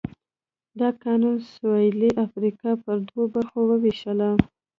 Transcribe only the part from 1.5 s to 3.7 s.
سوېلي افریقا پر دوو برخو